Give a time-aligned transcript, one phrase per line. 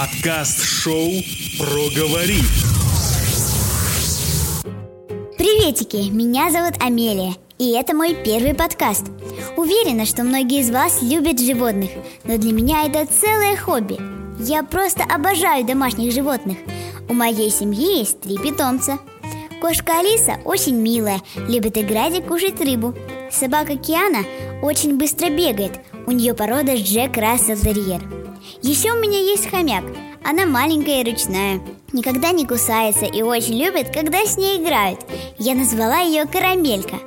[0.00, 1.10] Подкаст-шоу
[1.58, 2.40] «Проговори».
[5.36, 9.04] Приветики, меня зовут Амелия, и это мой первый подкаст.
[9.58, 11.90] Уверена, что многие из вас любят животных,
[12.24, 13.98] но для меня это целое хобби.
[14.38, 16.56] Я просто обожаю домашних животных.
[17.10, 18.98] У моей семьи есть три питомца.
[19.60, 22.94] Кошка Алиса очень милая, любит играть и кушать рыбу.
[23.30, 24.24] Собака Киана
[24.62, 25.72] очень быстро бегает,
[26.06, 28.19] у нее порода Джек Рассел Терьер.
[28.62, 29.84] Еще у меня есть хомяк,
[30.24, 31.60] она маленькая и ручная,
[31.92, 35.00] никогда не кусается и очень любит, когда с ней играют.
[35.38, 36.98] Я назвала ее Карамелька,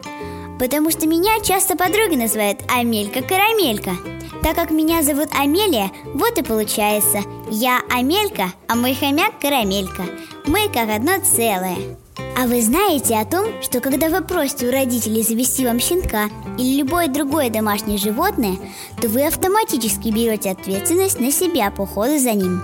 [0.59, 3.95] потому что меня часто подруги называют Амелька-Карамелька.
[4.41, 10.03] Так как меня зовут Амелия, вот и получается, я Амелька, а мой хомяк Карамелька.
[10.45, 11.97] Мы как одно целое.
[12.43, 16.79] А вы знаете о том, что когда вы просите у родителей завести вам щенка или
[16.79, 18.57] любое другое домашнее животное,
[19.01, 22.61] то вы автоматически берете ответственность на себя по уходу за ним.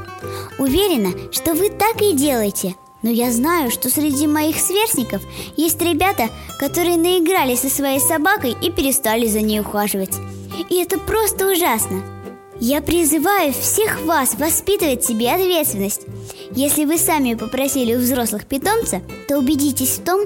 [0.58, 5.22] Уверена, что вы так и делаете, но я знаю, что среди моих сверстников
[5.56, 6.28] есть ребята,
[6.60, 10.18] которые наигрались со своей собакой и перестали за ней ухаживать.
[10.70, 12.04] И это просто ужасно.
[12.62, 16.02] Я призываю всех вас воспитывать себе ответственность.
[16.52, 20.26] Если вы сами попросили у взрослых питомца, то убедитесь в том,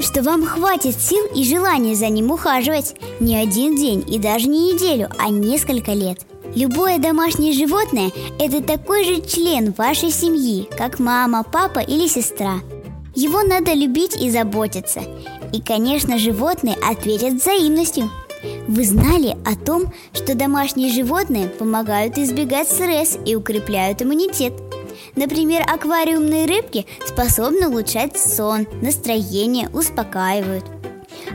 [0.00, 4.72] что вам хватит сил и желания за ним ухаживать не один день и даже не
[4.72, 6.18] неделю, а несколько лет.
[6.56, 12.54] Любое домашнее животное– это такой же член вашей семьи, как мама, папа или сестра.
[13.14, 15.02] Его надо любить и заботиться.
[15.52, 18.10] И, конечно, животные ответят взаимностью–
[18.68, 24.52] вы знали о том, что домашние животные помогают избегать стресс и укрепляют иммунитет?
[25.16, 30.64] Например, аквариумные рыбки способны улучшать сон, настроение, успокаивают.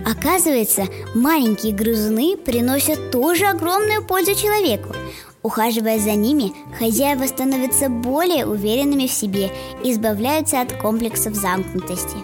[0.05, 4.93] Оказывается, маленькие грызуны приносят тоже огромную пользу человеку.
[5.41, 9.49] Ухаживая за ними, хозяева становятся более уверенными в себе
[9.83, 12.17] и избавляются от комплексов замкнутости.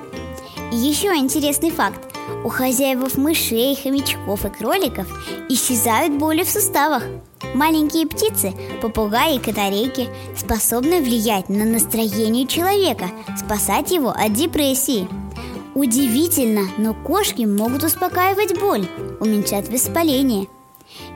[0.71, 2.08] Еще интересный факт.
[2.43, 5.07] У хозяев мышей, хомячков и кроликов
[5.49, 7.03] исчезают боли в суставах.
[7.53, 15.07] Маленькие птицы, попугаи и канарейки способны влиять на настроение человека, спасать его от депрессии.
[15.75, 18.87] Удивительно, но кошки могут успокаивать боль,
[19.19, 20.47] уменьшать воспаление.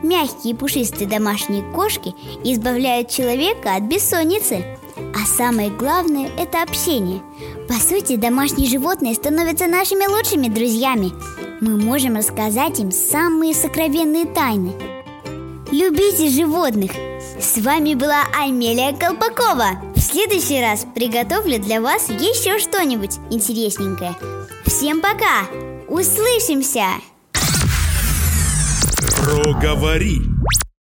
[0.01, 4.77] Мягкие пушистые домашние кошки избавляют человека от бессонницы.
[5.15, 7.21] А самое главное– это общение.
[7.67, 11.11] По сути, домашние животные становятся нашими лучшими друзьями.
[11.61, 14.73] Мы можем рассказать им самые сокровенные тайны.
[15.71, 16.91] Любите животных!
[17.39, 19.81] С вами была Амелия Колпакова.
[19.95, 24.15] В следующий раз приготовлю для вас еще что-нибудь интересненькое.
[24.65, 25.47] Всем пока!
[25.87, 26.85] Услышимся!
[29.23, 30.21] Проговори.